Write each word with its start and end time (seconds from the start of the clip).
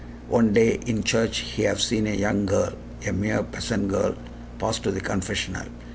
One 0.29 0.51
day 0.51 0.79
in 0.87 1.03
church 1.03 1.41
he 1.57 1.61
have 1.61 1.79
seen 1.79 2.07
a 2.07 2.15
young 2.15 2.47
girl 2.47 2.73
a 3.07 3.11
mere 3.13 3.43
peasant 3.43 3.89
girl 3.89 4.15
pass 4.57 4.79
to 4.79 4.89
the 4.89 4.99
confessional. 4.99 5.67